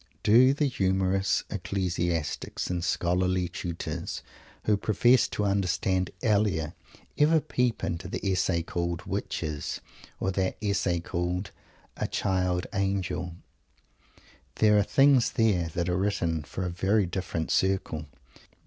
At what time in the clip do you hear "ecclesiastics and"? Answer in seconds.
1.51-2.83